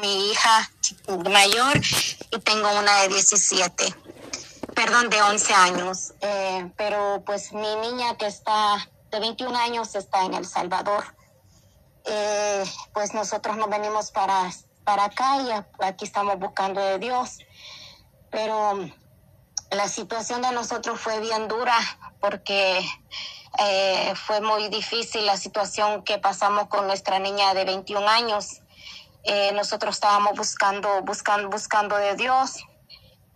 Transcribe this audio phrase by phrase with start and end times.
[0.00, 0.70] mi hija
[1.30, 1.80] mayor
[2.30, 3.94] y tengo una de 17,
[4.74, 6.12] perdón, de 11 años.
[6.20, 11.04] Eh, pero pues mi niña que está de 21 años está en El Salvador.
[12.04, 14.50] Eh, pues nosotros nos venimos para,
[14.84, 17.38] para acá y aquí estamos buscando de Dios.
[18.30, 18.78] Pero
[19.70, 21.76] la situación de nosotros fue bien dura
[22.20, 22.84] porque
[23.58, 28.62] eh, fue muy difícil la situación que pasamos con nuestra niña de 21 años.
[29.24, 32.56] Eh, nosotros estábamos buscando, buscando, buscando de Dios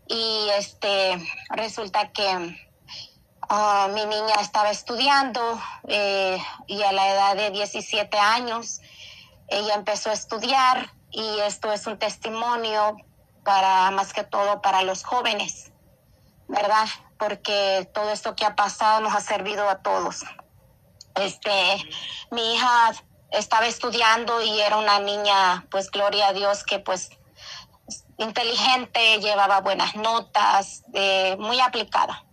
[0.07, 1.19] y este
[1.51, 2.59] resulta que
[3.49, 8.81] ah, mi niña estaba estudiando eh, y a la edad de 17 años
[9.49, 12.97] ella empezó a estudiar y esto es un testimonio
[13.45, 15.71] para más que todo para los jóvenes,
[16.49, 16.87] ¿verdad?
[17.19, 20.25] Porque todo esto que ha pasado nos ha servido a todos.
[21.15, 21.53] Este,
[22.31, 22.93] mi hija
[23.37, 27.11] estaba estudiando y era una niña, pues gloria a Dios, que pues
[28.19, 32.25] inteligente, llevaba buenas notas, eh, muy aplicada.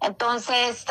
[0.00, 0.84] Entonces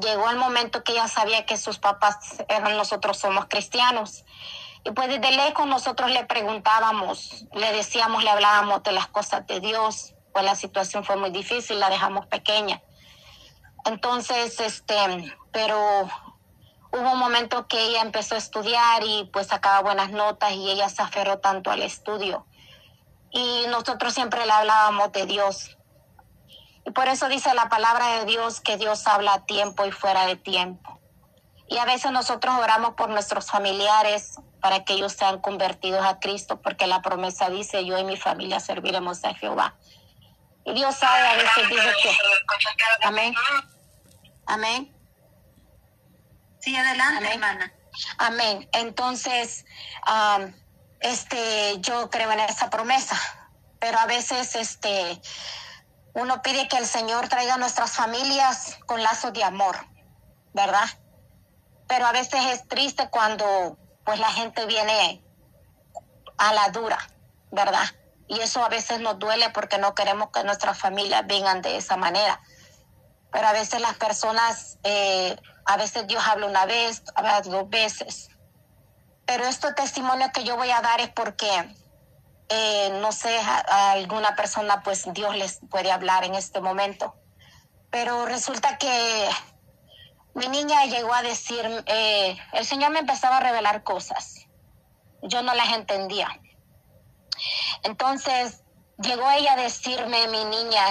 [0.00, 2.16] llegó el momento que ella sabía que sus papás
[2.48, 4.24] eran nosotros somos cristianos.
[4.84, 9.60] Y pues desde lejos nosotros le preguntábamos, le decíamos, le hablábamos de las cosas de
[9.60, 12.80] Dios, pues la situación fue muy difícil, la dejamos pequeña.
[13.84, 14.94] Entonces, este,
[15.52, 16.08] pero
[16.92, 20.88] hubo un momento que ella empezó a estudiar y pues sacaba buenas notas y ella
[20.88, 22.46] se aferró tanto al estudio.
[23.30, 25.76] Y nosotros siempre le hablábamos de Dios.
[26.84, 30.26] Y por eso dice la palabra de Dios que Dios habla a tiempo y fuera
[30.26, 30.98] de tiempo.
[31.68, 36.60] Y a veces nosotros oramos por nuestros familiares para que ellos sean convertidos a Cristo,
[36.60, 39.76] porque la promesa dice, yo y mi familia serviremos a Jehová.
[40.64, 42.10] Y Dios sabe, a veces dice que...
[43.02, 43.34] Amén.
[44.46, 44.99] Amén.
[46.60, 47.72] Sí, adelante, hermana.
[48.18, 48.68] Amén.
[48.72, 49.64] Entonces,
[51.00, 53.16] este, yo creo en esa promesa,
[53.78, 55.20] pero a veces, este,
[56.14, 59.76] uno pide que el Señor traiga a nuestras familias con lazos de amor,
[60.52, 60.86] ¿verdad?
[61.88, 65.24] Pero a veces es triste cuando, pues, la gente viene
[66.36, 66.98] a la dura,
[67.50, 67.84] ¿verdad?
[68.28, 71.96] Y eso a veces nos duele porque no queremos que nuestras familias vengan de esa
[71.96, 72.40] manera.
[73.32, 75.36] Pero a veces las personas eh,
[75.70, 78.28] a veces Dios habla una vez, a veces dos veces.
[79.24, 81.48] Pero este testimonio que yo voy a dar es porque,
[82.48, 87.14] eh, no sé, a, alguna persona pues Dios les puede hablar en este momento.
[87.90, 89.28] Pero resulta que
[90.34, 94.46] mi niña llegó a decir, eh, el Señor me empezaba a revelar cosas.
[95.22, 96.28] Yo no las entendía.
[97.84, 98.64] Entonces
[98.98, 100.84] llegó ella a decirme, mi niña,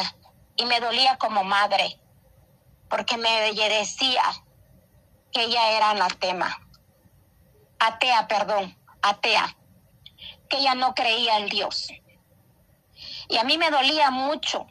[0.55, 1.99] y me dolía como madre,
[2.89, 4.23] porque me decía,
[5.31, 6.59] que ella era anatema,
[7.79, 9.55] atea, perdón, atea,
[10.49, 11.89] que ella no creía en Dios.
[13.27, 14.65] Y a mí me dolía mucho.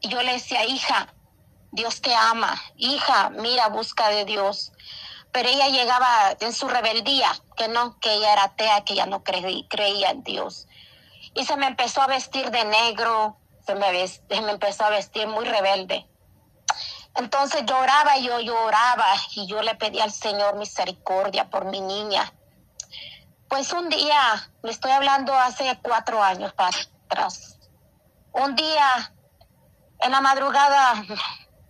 [0.00, 1.12] Y yo le decía, hija,
[1.72, 4.72] Dios te ama, hija, mira, busca de Dios.
[5.32, 9.24] Pero ella llegaba en su rebeldía, que no, que ella era atea, que ella no
[9.24, 10.68] creía en Dios.
[11.34, 15.26] Y se me empezó a vestir de negro, se me, se me empezó a vestir
[15.26, 16.06] muy rebelde.
[17.16, 22.32] Entonces lloraba yo lloraba y yo le pedí al Señor misericordia por mi niña.
[23.48, 27.58] Pues un día, le estoy hablando hace cuatro años para atrás,
[28.32, 29.12] un día
[30.00, 31.04] en la madrugada,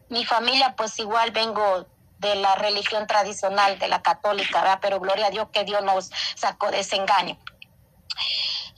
[0.09, 1.87] mi familia pues igual vengo
[2.19, 4.78] de la religión tradicional, de la católica, ¿verdad?
[4.81, 7.39] pero gloria a Dios que Dios nos sacó de ese engaño.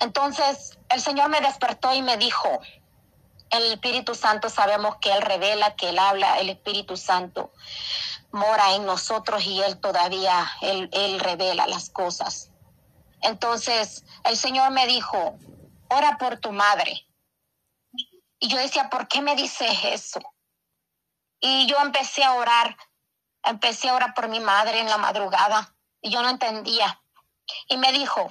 [0.01, 2.61] Entonces el Señor me despertó y me dijo,
[3.51, 7.53] el Espíritu Santo sabemos que Él revela, que Él habla, el Espíritu Santo
[8.31, 12.51] mora en nosotros y Él todavía, Él, revela las cosas.
[13.23, 15.39] Entonces, el Señor me dijo,
[15.89, 17.07] ora por tu madre.
[18.39, 20.21] Y yo decía, ¿por qué me dices eso?
[21.41, 22.77] Y yo empecé a orar,
[23.45, 27.01] empecé a orar por mi madre en la madrugada y yo no entendía.
[27.69, 28.31] Y me dijo,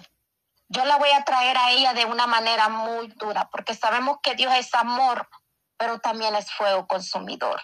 [0.70, 4.36] yo la voy a traer a ella de una manera muy dura, porque sabemos que
[4.36, 5.30] Dios es amor,
[5.78, 7.62] pero también es fuego consumidor.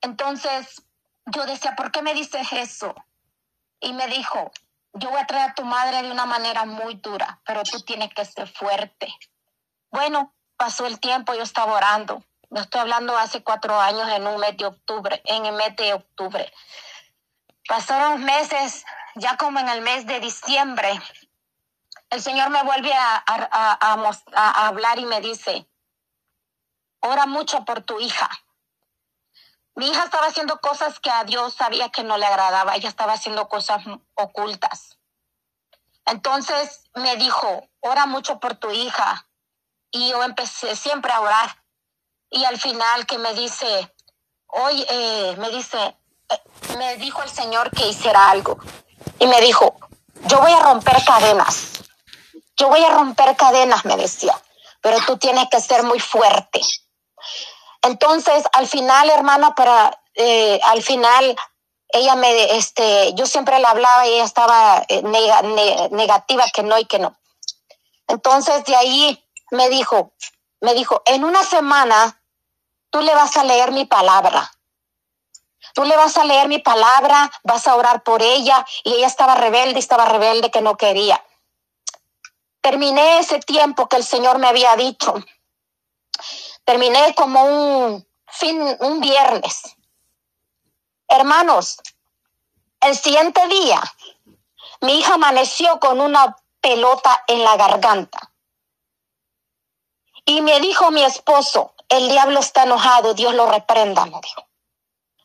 [0.00, 0.82] Entonces,
[1.26, 2.94] yo decía, ¿por qué me dices eso?
[3.80, 4.52] Y me dijo,
[4.92, 8.12] yo voy a traer a tu madre de una manera muy dura, pero tú tienes
[8.14, 9.12] que ser fuerte.
[9.90, 12.22] Bueno, pasó el tiempo, yo estaba orando.
[12.50, 15.94] No estoy hablando hace cuatro años en un mes de octubre, en el mes de
[15.94, 16.52] octubre.
[17.66, 18.84] Pasaron meses,
[19.16, 21.00] ya como en el mes de diciembre,
[22.10, 25.68] el Señor me vuelve a, hablar y me dice,
[27.00, 28.30] ora mucho por tu hija.
[29.74, 32.76] Mi hija estaba haciendo cosas que a Dios sabía que no le agradaba.
[32.76, 33.82] Ella estaba haciendo cosas
[34.14, 34.98] ocultas.
[36.06, 39.26] Entonces me dijo, ora mucho por tu hija.
[39.90, 41.64] Y yo empecé siempre a orar.
[42.30, 43.92] Y al final que me dice,
[44.46, 45.96] hoy eh, me dice,
[46.28, 48.58] eh, me dijo el Señor que hiciera algo.
[49.18, 49.74] Y me dijo,
[50.26, 51.74] yo voy a romper cadenas.
[52.56, 54.40] Yo voy a romper cadenas, me decía,
[54.80, 56.60] pero tú tienes que ser muy fuerte.
[57.82, 61.36] Entonces, al final, hermana, para, eh, al final,
[61.88, 66.86] ella me, este, yo siempre le hablaba y ella estaba eh, negativa, que no y
[66.86, 67.16] que no.
[68.08, 70.12] Entonces, de ahí me dijo,
[70.60, 72.20] me dijo, en una semana
[72.90, 74.50] tú le vas a leer mi palabra.
[75.74, 78.64] Tú le vas a leer mi palabra, vas a orar por ella.
[78.84, 81.22] Y ella estaba rebelde, estaba rebelde que no quería.
[82.64, 85.12] Terminé ese tiempo que el Señor me había dicho.
[86.64, 89.76] Terminé como un fin, un viernes.
[91.06, 91.76] Hermanos,
[92.80, 93.82] el siguiente día,
[94.80, 98.32] mi hija amaneció con una pelota en la garganta.
[100.24, 104.48] Y me dijo mi esposo, el diablo está enojado, Dios lo reprenda, me dijo.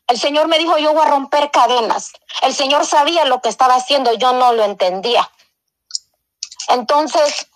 [0.08, 2.12] El Señor me dijo, yo voy a romper cadenas.
[2.42, 5.30] El Señor sabía lo que estaba haciendo, yo no lo entendía.
[6.68, 7.48] Entonces,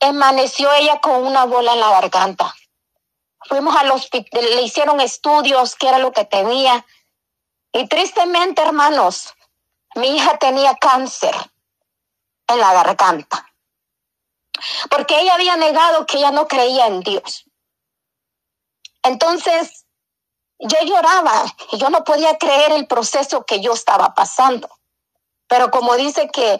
[0.00, 2.54] amaneció ella con una bola en la garganta.
[3.46, 6.84] Fuimos al hospital, le hicieron estudios, qué era lo que tenía.
[7.72, 9.34] Y tristemente, hermanos,
[9.96, 11.34] mi hija tenía cáncer
[12.46, 13.52] en la garganta.
[14.90, 17.44] Porque ella había negado que ella no creía en Dios.
[19.02, 19.84] Entonces,
[20.58, 24.68] yo lloraba y yo no podía creer el proceso que yo estaba pasando.
[25.46, 26.58] Pero como dice que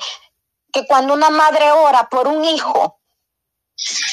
[0.75, 2.99] que cuando una madre ora por un hijo,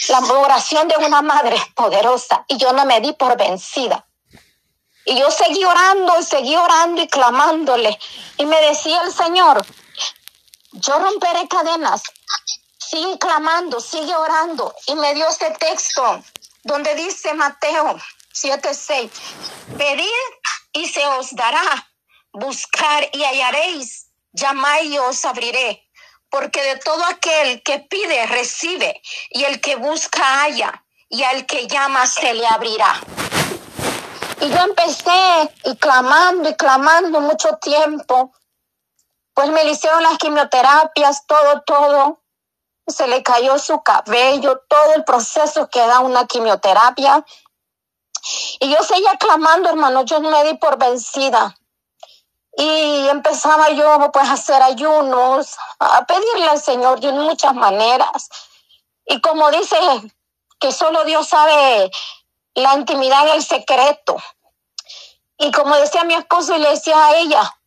[0.10, 4.06] la oración de una madre es poderosa y yo no me di por vencida.
[5.06, 7.98] Y yo seguí orando y seguí orando y clamándole.
[8.38, 9.66] Y me decía el Señor,
[10.74, 12.04] yo romperé cadenas.
[12.78, 14.76] Sigue clamando, sigue orando.
[14.86, 16.24] Y me dio este texto
[16.64, 17.98] donde dice Mateo
[18.34, 19.10] 7:6,
[19.80, 20.06] pedid
[20.74, 21.90] y se os dará,
[22.34, 25.91] buscar y hallaréis, llamad y os abriré
[26.32, 31.68] porque de todo aquel que pide recibe, y el que busca halla, y al que
[31.68, 33.00] llama se le abrirá.
[34.40, 38.34] Y yo empecé y clamando y clamando mucho tiempo,
[39.34, 42.22] pues me hicieron las quimioterapias, todo, todo.
[42.88, 47.24] Se le cayó su cabello, todo el proceso que da una quimioterapia.
[48.60, 51.56] Y yo seguía clamando, hermano, yo no me di por vencida.
[52.58, 58.30] Y empezaba yo pues a hacer ayunos, a pedirle al Señor de muchas maneras.
[59.06, 59.78] Y como dice
[60.60, 61.90] que solo Dios sabe
[62.54, 64.18] la intimidad y el secreto.
[65.38, 67.58] Y como decía mi esposo y le decía a ella,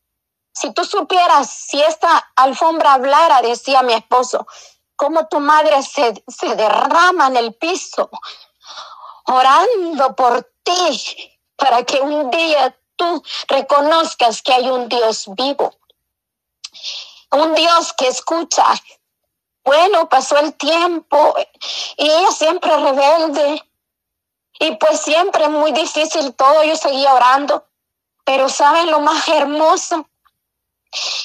[0.52, 4.46] si tú supieras, si esta alfombra hablara, decía mi esposo,
[4.94, 8.08] cómo tu madre se, se derrama en el piso,
[9.26, 15.74] orando por ti, para que un día tú reconozcas que hay un Dios vivo,
[17.30, 18.64] un Dios que escucha.
[19.64, 21.34] Bueno, pasó el tiempo
[21.96, 23.62] y ella siempre rebelde
[24.60, 27.66] y pues siempre muy difícil todo, yo seguía orando,
[28.24, 30.08] pero ¿saben lo más hermoso?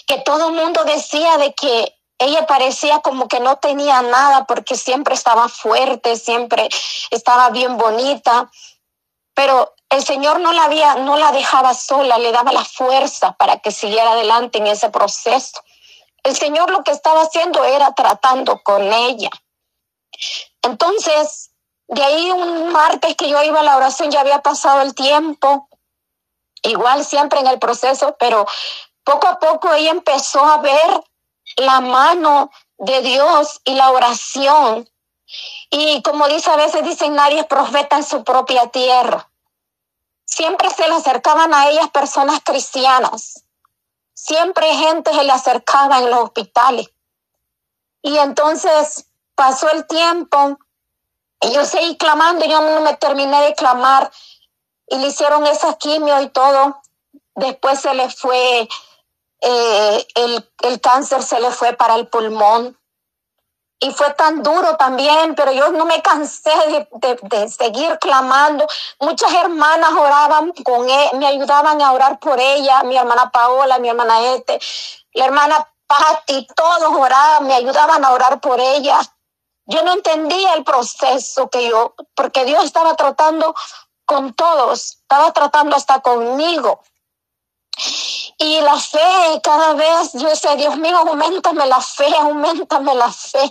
[0.08, 4.76] Que todo el mundo decía de que ella parecía como que no tenía nada porque
[4.76, 6.68] siempre estaba fuerte, siempre
[7.12, 8.52] estaba bien bonita,
[9.34, 13.58] pero el Señor no la había, no la dejaba sola, le daba la fuerza para
[13.58, 15.60] que siguiera adelante en ese proceso.
[16.24, 19.32] El Señor lo que estaba haciendo era tratando con ella.
[20.62, 21.52] Entonces,
[21.88, 25.68] de ahí un martes que yo iba a la oración ya había pasado el tiempo,
[26.62, 28.46] igual siempre en el proceso, pero
[29.04, 31.04] poco a poco ella empezó a ver
[31.58, 34.88] la mano de Dios y la oración.
[35.72, 39.29] Y como dice a veces, dicen, nadie es profeta en su propia tierra
[40.30, 43.44] siempre se le acercaban a ellas personas cristianas.
[44.14, 46.88] Siempre gente se le acercaba en los hospitales.
[48.02, 49.06] Y entonces
[49.36, 50.58] pasó el tiempo
[51.42, 54.12] yo seguí clamando, yo no me terminé de clamar
[54.88, 56.82] y le hicieron esa quimio y todo.
[57.36, 58.68] Después se le fue,
[59.42, 62.78] eh, el, el cáncer se le fue para el pulmón
[63.80, 66.52] y fue tan duro también, pero yo no me cansé
[66.92, 68.68] de, seguir clamando.
[69.00, 73.88] Muchas hermanas oraban con él, me ayudaban a orar por ella, mi hermana Paola, mi
[73.88, 74.60] hermana Ete,
[75.14, 79.00] la hermana Patti, todos oraban, me ayudaban a orar por ella.
[79.66, 83.56] Yo no entendía el proceso que yo, porque Dios estaba tratando
[84.06, 86.82] con todos, estaba tratando hasta conmigo.
[88.38, 93.50] Y la fe, cada vez, yo decía, Dios mío, aumentame la fe, aumentame la fe.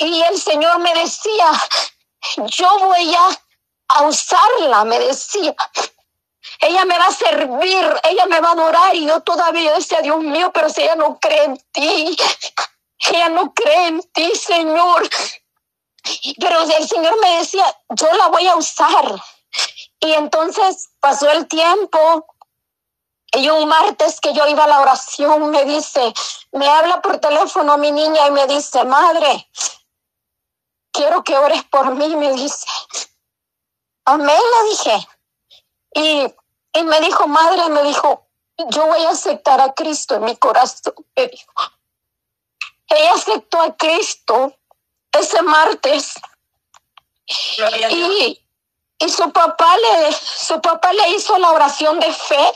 [0.00, 1.46] Y el Señor me decía,
[2.36, 3.28] yo voy a,
[3.88, 5.54] a usarla, me decía.
[6.60, 8.94] Ella me va a servir, ella me va a adorar.
[8.94, 12.16] Y yo todavía decía, Dios mío, pero si ella no cree en ti,
[13.10, 15.08] ella no cree en ti, Señor.
[16.38, 19.20] Pero el Señor me decía, yo la voy a usar.
[20.00, 22.26] Y entonces pasó el tiempo,
[23.34, 26.12] y un martes que yo iba a la oración, me dice,
[26.52, 29.48] me habla por teléfono mi niña y me dice, madre,
[30.92, 32.66] quiero que ores por mí, me dice.
[34.04, 35.08] Amén, le dije.
[35.94, 36.34] Y,
[36.78, 38.28] y me dijo, madre, me dijo,
[38.68, 41.52] yo voy a aceptar a Cristo en mi corazón, me dijo.
[42.88, 44.54] Ella aceptó a Cristo
[45.10, 46.14] ese martes.
[47.90, 48.38] Y,
[48.98, 52.52] y su papá le, su papá le hizo la oración de fe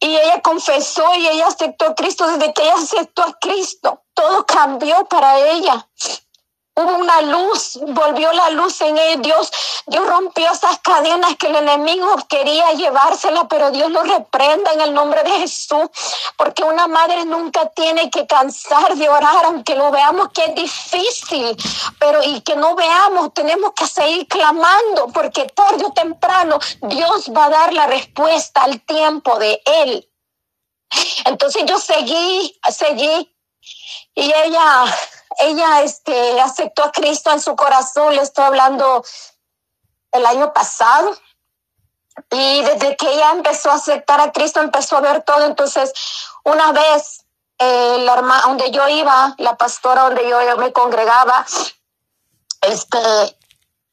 [0.00, 2.26] y ella confesó y ella aceptó a Cristo.
[2.26, 5.88] Desde que ella aceptó a Cristo, todo cambió para ella.
[6.80, 9.20] Hubo una luz, volvió la luz en él.
[9.20, 9.50] Dios,
[9.86, 14.94] Dios rompió esas cadenas que el enemigo quería llevársela, pero Dios lo reprenda en el
[14.94, 15.90] nombre de Jesús,
[16.38, 21.54] porque una madre nunca tiene que cansar de orar, aunque lo veamos que es difícil,
[21.98, 27.44] pero y que no veamos, tenemos que seguir clamando, porque tarde o temprano Dios va
[27.44, 30.08] a dar la respuesta al tiempo de Él.
[31.26, 33.36] Entonces yo seguí, seguí,
[34.14, 34.84] y ella
[35.38, 39.04] ella este, aceptó a Cristo en su corazón, le estoy hablando
[40.12, 41.16] el año pasado.
[42.30, 45.44] Y desde que ella empezó a aceptar a Cristo, empezó a ver todo.
[45.46, 45.92] Entonces,
[46.44, 47.24] una vez,
[47.58, 51.46] eh, la hermana, donde yo iba, la pastora donde yo, me congregaba,
[52.62, 52.98] este,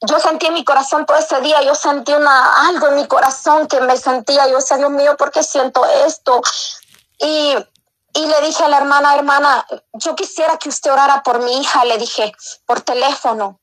[0.02, 3.68] yo sentí en mi corazón todo ese día, yo sentí una, algo en mi corazón
[3.68, 6.42] que me sentía, yo decía, Dios mío, ¿por qué siento esto?
[7.20, 7.56] Y
[8.18, 11.86] y le dije a la hermana, hermana, yo quisiera que usted orara por mi hija,
[11.86, 12.34] le dije,
[12.66, 13.60] por teléfono.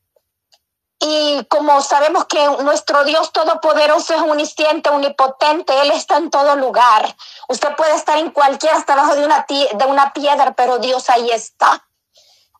[0.97, 7.17] Y como sabemos que nuestro Dios Todopoderoso es omnisciente, omnipotente, Él está en todo lugar.
[7.49, 11.29] Usted puede estar en cualquier, hasta abajo de una, de una piedra, pero Dios ahí
[11.31, 11.85] está.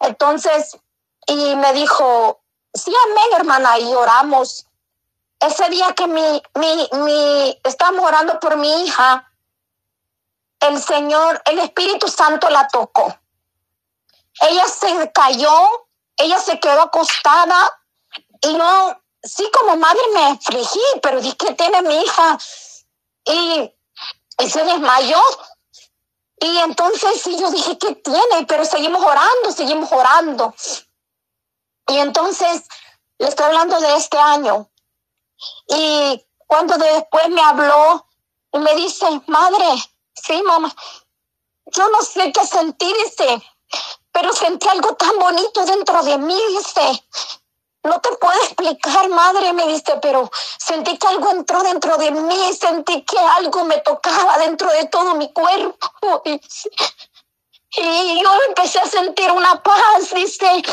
[0.02, 0.78] Entonces,
[1.28, 2.42] y me dijo,
[2.74, 4.68] sí, amén, hermana, y oramos.
[5.40, 9.32] Ese día que mi, mi, mi, estábamos orando por mi hija,
[10.68, 13.18] el Señor, el Espíritu Santo la tocó.
[14.42, 17.82] Ella se cayó, ella se quedó acostada
[18.42, 22.38] y yo, sí, como madre me afligí, pero dije, ¿qué tiene mi hija?
[23.26, 23.72] Y,
[24.48, 25.22] se desmayó.
[26.38, 28.46] Y entonces sí, yo dije, ¿qué tiene?
[28.48, 30.54] Pero seguimos orando, seguimos orando.
[31.88, 32.64] Y entonces
[33.18, 34.70] le estoy hablando de este año.
[35.68, 38.06] Y cuando después me habló
[38.52, 39.68] y me dice, madre,
[40.16, 40.74] Sí, mamá.
[41.68, 43.42] Yo no sé qué sentir, dice,
[44.12, 47.04] pero sentí algo tan bonito dentro de mí, dice.
[47.84, 52.54] No te puedo explicar, madre, me dice, pero sentí que algo entró dentro de mí,
[52.54, 56.24] sentí que algo me tocaba dentro de todo mi cuerpo.
[57.78, 60.64] Y yo empecé a sentir una paz, dice,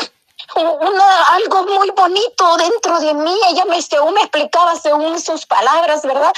[0.55, 3.37] una, algo muy bonito dentro de mí.
[3.49, 6.33] Ella me, según me explicaba según sus palabras, ¿verdad?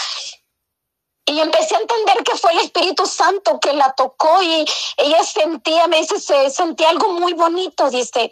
[1.27, 4.65] Y empecé a entender que fue el Espíritu Santo que la tocó y
[4.97, 8.29] ella sentía, me dice, se sentía algo muy bonito, dice,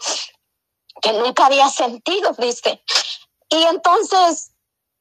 [1.02, 2.84] que nunca había sentido, dice.
[3.50, 4.52] Y entonces,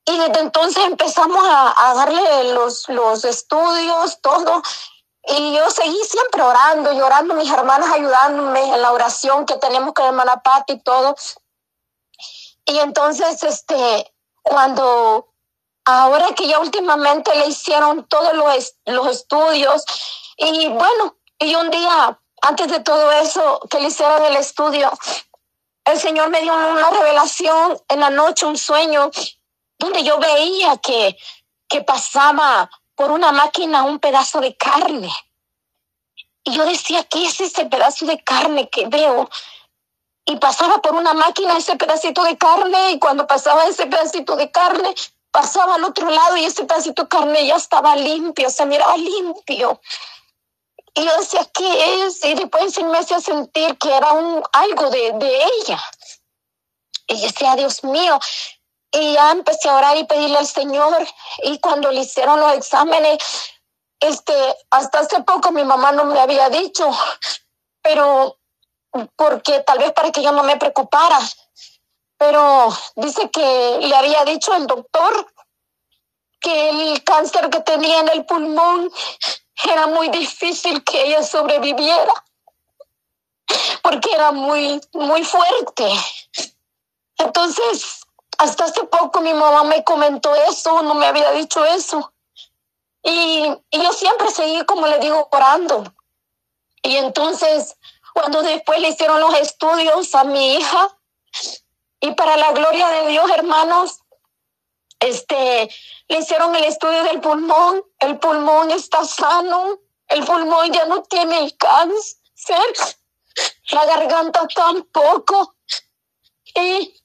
[0.07, 4.63] y desde entonces empezamos a, a darle los, los estudios, todo.
[5.25, 9.93] Y yo seguí siempre orando y orando, mis hermanas ayudándome en la oración que tenemos
[9.95, 11.15] con hermana Pati y todo.
[12.65, 15.32] Y entonces, este, cuando
[15.85, 19.85] ahora que ya últimamente le hicieron todos los, los estudios
[20.37, 24.93] y bueno, y un día antes de todo eso que le hicieron el estudio,
[25.85, 29.11] el Señor me dio una revelación en la noche, un sueño,
[29.79, 31.17] donde yo veía que,
[31.69, 35.13] que pasaba por una máquina un pedazo de carne.
[36.45, 39.29] Y yo decía, ¿qué es ese pedazo de carne que veo?
[40.25, 44.51] Y pasaba por una máquina ese pedacito de carne y cuando pasaba ese pedacito de
[44.51, 44.95] carne,
[45.33, 49.81] pasaba al otro lado y ese pedacito de carne ya estaba limpio, se miraba limpio.
[50.95, 52.23] Y yo decía, ¿qué es?
[52.25, 55.83] Y después me hacía sentir que era un, algo de, de ella.
[57.07, 58.19] Y yo decía, Dios mío.
[58.91, 61.09] Y ya empecé a orar y pedirle al Señor.
[61.45, 63.19] Y cuando le hicieron los exámenes,
[64.01, 64.35] este,
[64.71, 66.91] hasta hace poco mi mamá no me había dicho,
[67.81, 68.39] pero
[69.17, 71.19] porque tal vez para que yo no me preocupara
[72.23, 75.27] pero dice que le había dicho el doctor
[76.39, 78.93] que el cáncer que tenía en el pulmón
[79.65, 82.13] era muy difícil que ella sobreviviera
[83.83, 85.93] porque era muy, muy fuerte.
[87.19, 88.03] Entonces,
[88.39, 92.13] hasta hace poco mi mamá me comentó eso, no me había dicho eso.
[93.03, 95.93] Y, y yo siempre seguí, como le digo, orando.
[96.85, 97.77] Y entonces,
[98.15, 100.89] cuando después le hicieron los estudios a mi hija,
[102.03, 104.01] y para la gloria de Dios, hermanos,
[104.99, 105.71] este,
[106.09, 109.79] le hicieron el estudio del pulmón, el pulmón está sano,
[110.09, 112.59] el pulmón ya no tiene el cáncer,
[113.71, 115.55] la garganta tampoco.
[116.57, 117.01] Y,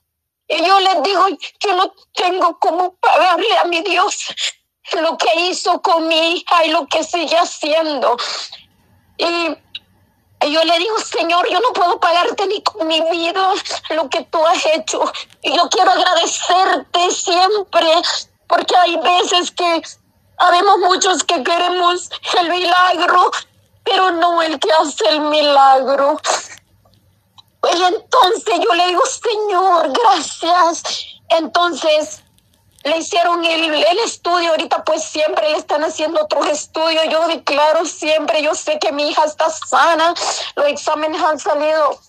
[0.48, 1.28] y yo les digo,
[1.60, 4.34] yo no tengo cómo pagarle a mi Dios
[5.00, 8.18] lo que hizo con mi hija y lo que sigue haciendo.
[9.20, 9.56] Y
[10.52, 13.54] yo le digo, Señor, yo no puedo pagarte ni con mi vida
[13.92, 15.12] lo que tú has hecho.
[15.42, 17.88] Y yo quiero agradecerte siempre,
[18.48, 19.82] porque hay veces que
[20.38, 23.32] habemos muchos que queremos el milagro,
[23.84, 26.20] pero no el que hace el milagro.
[27.74, 30.84] Y entonces yo le digo, Señor, gracias.
[31.30, 32.24] Entonces,
[32.84, 38.42] le hicieron el, estudio, ahorita pues siempre le están haciendo otros estudios, yo declaro siempre,
[38.42, 40.14] yo sé que mi hija está sana,
[40.56, 42.00] los exámenes han salido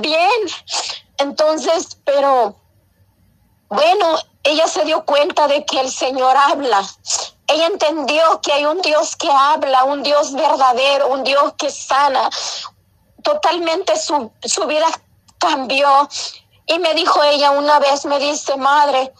[0.00, 0.40] bien,
[1.18, 2.56] entonces, pero
[3.68, 6.82] bueno, ella se dio cuenta de que el Señor habla.
[7.46, 12.30] Ella entendió que hay un Dios que habla, un Dios verdadero, un Dios que sana.
[13.22, 14.86] Totalmente su, su vida
[15.38, 16.08] cambió.
[16.66, 19.12] Y me dijo ella una vez, me dice, madre,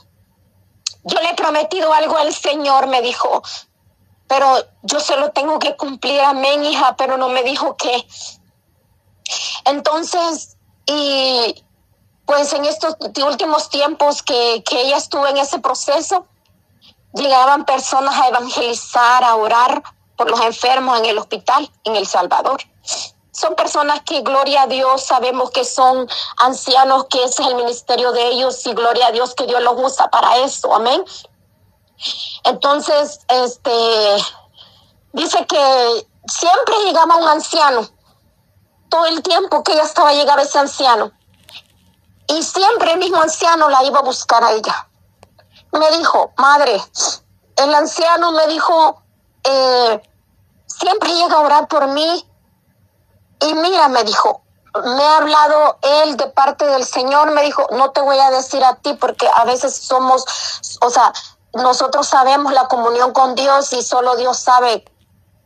[1.04, 3.42] yo le he prometido algo al Señor, me dijo,
[4.26, 8.06] pero yo se lo tengo que cumplir, amén, hija, pero no me dijo qué.
[9.66, 11.62] Entonces, y
[12.24, 16.26] pues en estos últimos tiempos que, que ella estuvo en ese proceso,
[17.12, 19.82] llegaban personas a evangelizar, a orar
[20.16, 22.62] por los enfermos en el hospital en El Salvador
[23.34, 28.12] son personas que, gloria a Dios, sabemos que son ancianos, que ese es el ministerio
[28.12, 31.04] de ellos y gloria a Dios que Dios los usa para eso, amén.
[32.44, 34.24] Entonces, este,
[35.12, 37.88] dice que siempre llegaba un anciano,
[38.88, 41.10] todo el tiempo que ella estaba llegaba ese anciano,
[42.28, 44.88] y siempre el mismo anciano la iba a buscar a ella.
[45.72, 46.80] Me dijo, madre,
[47.56, 49.02] el anciano me dijo,
[49.42, 50.02] eh,
[50.66, 52.24] siempre llega a orar por mí
[53.54, 54.42] mira, me dijo,
[54.82, 58.64] me ha hablado él de parte del Señor, me dijo, no te voy a decir
[58.64, 60.24] a ti porque a veces somos,
[60.80, 61.12] o sea,
[61.54, 64.84] nosotros sabemos la comunión con Dios y solo Dios sabe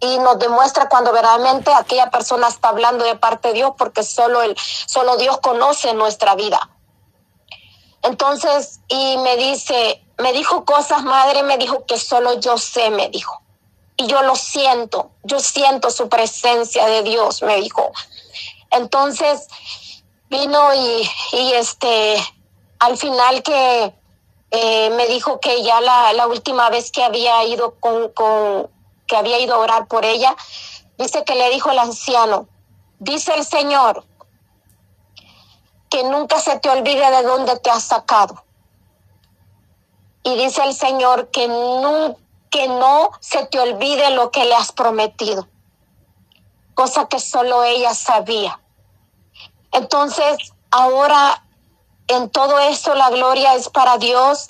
[0.00, 4.42] y nos demuestra cuando verdaderamente aquella persona está hablando de parte de Dios porque solo
[4.42, 6.70] él, solo Dios conoce nuestra vida.
[8.02, 13.08] Entonces, y me dice, me dijo cosas, madre, me dijo que solo yo sé, me
[13.08, 13.42] dijo
[13.98, 17.90] y yo lo siento, yo siento su presencia de Dios, me dijo.
[18.70, 19.48] Entonces
[20.30, 22.16] vino y, y este,
[22.78, 23.92] al final que
[24.52, 28.70] eh, me dijo que ya la, la, última vez que había ido con, con,
[29.08, 30.36] que había ido a orar por ella,
[30.96, 32.46] dice que le dijo el anciano,
[33.00, 34.04] dice el Señor,
[35.90, 38.44] que nunca se te olvide de dónde te has sacado.
[40.22, 44.72] Y dice el Señor que nunca que no se te olvide lo que le has
[44.72, 45.48] prometido,
[46.74, 48.60] cosa que solo ella sabía.
[49.72, 51.42] Entonces, ahora
[52.08, 54.48] en todo esto la gloria es para Dios.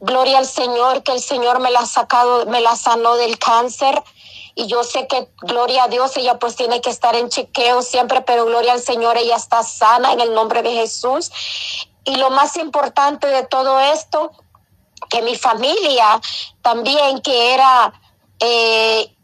[0.00, 4.02] Gloria al Señor, que el Señor me la ha sacado, me la sanó del cáncer.
[4.54, 8.22] Y yo sé que, gloria a Dios, ella pues tiene que estar en chequeo siempre,
[8.22, 11.30] pero gloria al Señor, ella está sana en el nombre de Jesús.
[12.04, 14.32] Y lo más importante de todo esto
[15.08, 16.20] que mi familia
[16.62, 17.92] también, que era
[18.38, 19.14] eh,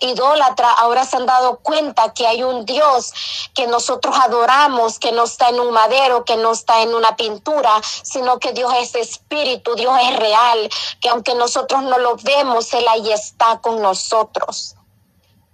[0.00, 3.12] idólatra, ahora se han dado cuenta que hay un Dios
[3.54, 7.70] que nosotros adoramos, que no está en un madero, que no está en una pintura,
[8.02, 12.86] sino que Dios es espíritu, Dios es real, que aunque nosotros no lo vemos, Él
[12.88, 14.76] ahí está con nosotros.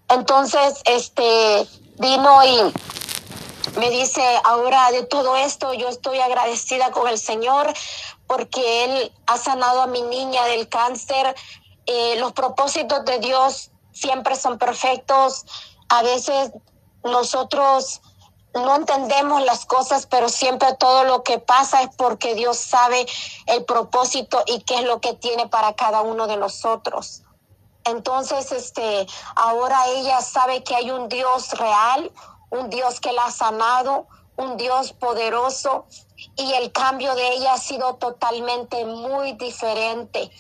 [0.09, 1.67] Entonces, este,
[1.99, 2.73] vino y
[3.79, 7.73] me dice, ahora de todo esto, yo estoy agradecida con el Señor
[8.27, 11.35] porque Él ha sanado a mi niña del cáncer.
[11.87, 15.45] Eh, los propósitos de Dios siempre son perfectos.
[15.89, 16.51] A veces
[17.05, 18.01] nosotros
[18.55, 23.07] no entendemos las cosas, pero siempre todo lo que pasa es porque Dios sabe
[23.47, 27.23] el propósito y qué es lo que tiene para cada uno de nosotros.
[27.85, 32.11] Entonces, este, ahora ella sabe que hay un Dios real,
[32.51, 35.87] un Dios que la ha sanado, un Dios poderoso
[36.37, 40.31] y el cambio de ella ha sido totalmente muy diferente.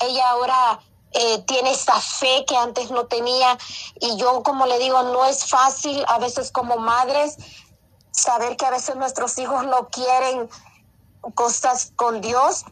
[0.00, 0.80] Ella ahora
[1.12, 3.56] eh, tiene esa fe que antes no tenía
[3.98, 7.36] y yo como le digo, no es fácil a veces como madres
[8.10, 10.50] saber que a veces nuestros hijos no quieren
[11.34, 12.64] cosas con Dios,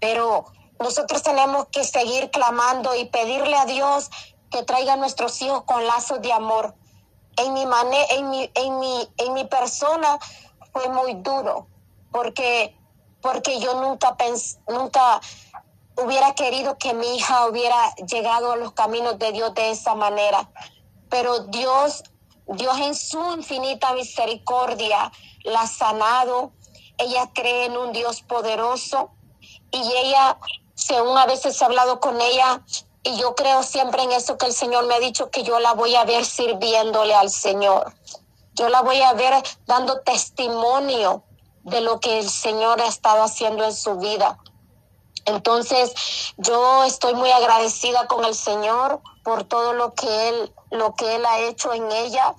[0.00, 0.46] pero
[0.78, 4.10] nosotros tenemos que seguir clamando y pedirle a Dios
[4.50, 6.74] que traiga a nuestros hijos con lazos de amor.
[7.36, 10.18] En mi, en mi, en mi, en mi persona
[10.72, 11.69] fue muy duro
[12.10, 12.76] porque,
[13.20, 15.20] porque yo nunca pensé, nunca
[15.96, 20.50] hubiera querido que mi hija hubiera llegado a los caminos de Dios de esa manera.
[21.08, 22.04] Pero Dios,
[22.46, 25.12] Dios en su infinita misericordia
[25.44, 26.52] la ha sanado.
[26.98, 29.10] Ella cree en un Dios poderoso
[29.70, 30.38] y ella,
[30.74, 32.62] según a veces he hablado con ella,
[33.02, 35.72] y yo creo siempre en eso que el Señor me ha dicho que yo la
[35.72, 37.94] voy a ver sirviéndole al Señor.
[38.54, 41.24] Yo la voy a ver dando testimonio
[41.64, 44.38] de lo que el Señor ha estado haciendo en su vida.
[45.26, 45.92] Entonces,
[46.38, 51.26] yo estoy muy agradecida con el Señor por todo lo que él lo que él
[51.26, 52.34] ha hecho en ella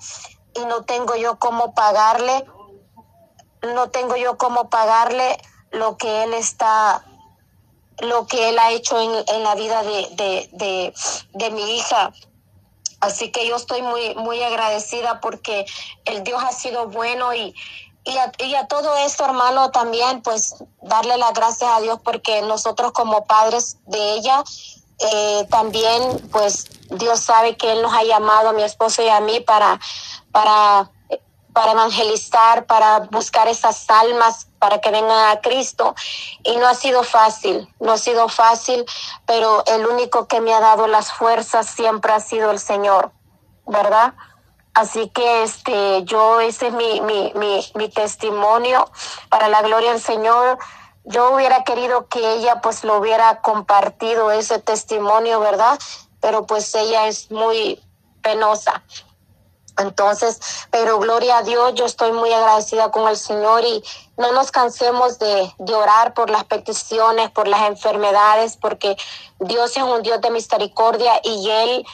[0.54, 2.46] y no tengo yo cómo pagarle
[3.62, 5.38] no tengo yo cómo pagarle
[5.70, 7.04] lo que él está
[7.98, 10.94] lo que él ha hecho en, en la vida de, de,
[11.32, 12.12] de, mi hija.
[13.00, 15.66] Así que yo estoy muy, muy agradecida porque
[16.06, 17.54] el Dios ha sido bueno y,
[18.04, 23.24] y a, todo esto, hermano, también, pues darle las gracias a Dios porque nosotros como
[23.26, 24.42] padres de ella,
[24.98, 29.20] eh, también, pues Dios sabe que Él nos ha llamado a mi esposo y a
[29.20, 29.78] mí para,
[30.32, 30.90] para,
[31.52, 35.94] para evangelizar, para buscar esas almas, para que vengan a Cristo.
[36.42, 38.84] Y no ha sido fácil, no ha sido fácil,
[39.26, 43.12] pero el único que me ha dado las fuerzas siempre ha sido el Señor,
[43.64, 44.14] ¿verdad?
[44.74, 48.90] Así que este, yo, ese es mi, mi, mi, mi testimonio
[49.28, 50.58] para la gloria del Señor.
[51.04, 55.78] Yo hubiera querido que ella pues lo hubiera compartido ese testimonio, ¿verdad?
[56.20, 57.82] Pero pues ella es muy
[58.22, 58.82] penosa.
[59.78, 60.38] Entonces,
[60.70, 63.82] pero gloria a Dios, yo estoy muy agradecida con el Señor y
[64.16, 68.96] no nos cansemos de, de, orar por las peticiones, por las enfermedades, porque
[69.40, 71.86] Dios es un Dios de misericordia y Él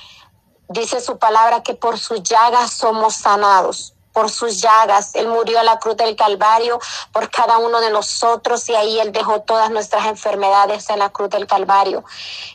[0.69, 5.15] Dice su palabra que por sus llagas somos sanados por sus llagas.
[5.15, 6.81] Él murió a la cruz del Calvario
[7.13, 11.31] por cada uno de nosotros y ahí Él dejó todas nuestras enfermedades en la cruz
[11.31, 12.03] del Calvario.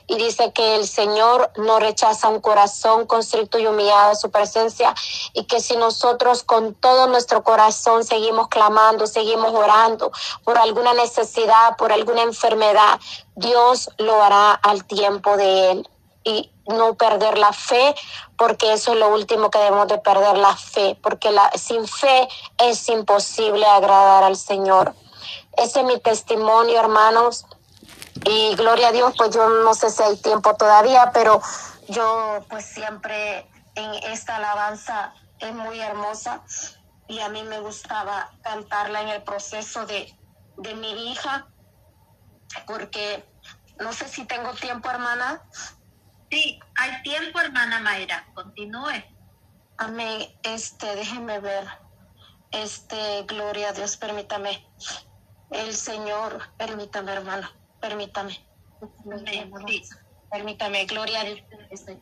[0.08, 4.94] Y dice que el Señor no rechaza un corazón constricto y humillado a su presencia
[5.32, 10.12] y que si nosotros con todo nuestro corazón seguimos clamando, seguimos orando
[10.44, 13.00] por alguna necesidad, por alguna enfermedad,
[13.38, 15.90] Dios lo hará al tiempo de Él
[16.24, 17.96] y no perder la fe,
[18.38, 22.28] porque eso es lo último que debemos de perder la fe, porque la, sin fe
[22.58, 24.94] es imposible agradar al Señor.
[25.58, 27.46] Ese es mi testimonio, hermanos.
[28.26, 31.42] Y gloria a Dios, pues yo no sé si hay tiempo todavía, pero
[31.90, 36.42] yo pues siempre en esta alabanza es muy hermosa
[37.08, 40.16] y a mí me gustaba cantarla en el proceso de,
[40.58, 41.48] de mi hija,
[42.66, 43.26] porque
[43.80, 45.42] no sé si tengo tiempo, hermana,
[46.34, 48.28] Sí, hay tiempo, hermana Mayra.
[48.34, 49.04] Continúe.
[49.78, 50.28] Amén.
[50.42, 51.68] Este, déjeme ver.
[52.50, 54.68] Este, gloria a Dios, permítame.
[55.52, 57.48] El Señor, permítame, hermano,
[57.80, 58.34] permítame.
[59.68, 59.84] Sí.
[60.32, 61.40] Permítame, gloria a Dios.
[61.70, 62.02] Estoy.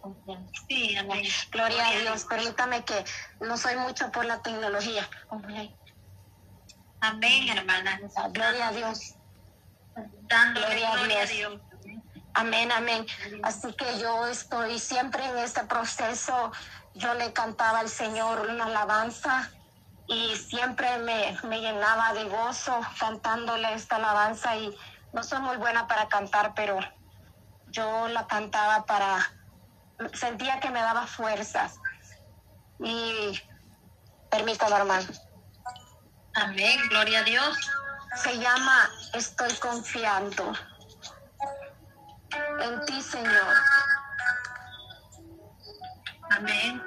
[0.69, 1.25] Sí, amén.
[1.51, 2.23] Gloria, a Dios.
[2.23, 3.03] Permítame que
[3.41, 5.09] no soy mucho por la tecnología.
[7.01, 7.99] Amén, hermana.
[8.31, 9.15] Gloria a Dios.
[10.29, 11.61] Dando gloria, gloria a Dios.
[12.33, 13.05] Amén, amén.
[13.43, 16.51] Así que yo estoy siempre en este proceso.
[16.93, 19.49] Yo le cantaba al Señor una alabanza
[20.07, 24.75] y siempre me, me llenaba de gozo cantándole esta alabanza y
[25.13, 26.79] no soy muy buena para cantar, pero
[27.67, 29.31] yo la cantaba para,
[30.13, 31.79] sentía que me daba fuerzas.
[32.79, 33.39] Y
[34.29, 35.07] permítame, hermano.
[36.33, 37.71] Amén, gloria a Dios.
[38.23, 40.53] Se llama Estoy confiando
[42.61, 43.55] en ti, Señor.
[46.31, 46.81] Amén.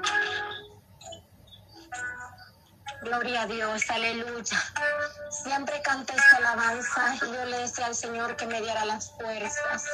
[3.03, 4.59] Gloria a Dios, aleluya.
[5.31, 9.85] Siempre canté esta alabanza y yo le decía al Señor que me diera las fuerzas.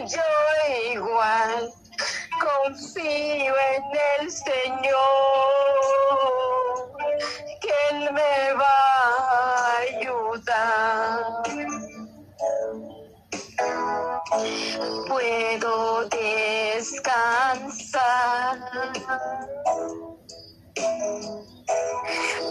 [0.07, 0.21] yo
[0.93, 1.73] igual
[2.39, 3.83] confío en
[4.19, 4.97] el Señor,
[7.61, 8.79] que Él me va
[9.31, 11.21] a ayudar.
[15.07, 15.75] Puedo
[16.09, 17.37] descansar.